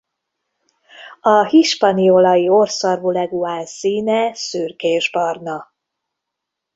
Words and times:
A 1.21 1.45
hispaniolai 1.45 2.49
orrszarvú 2.49 3.09
leguán 3.09 3.65
színe 3.65 4.35
szürkésbarna. 4.35 5.73